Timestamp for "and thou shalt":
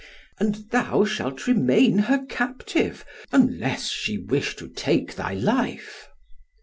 0.39-1.45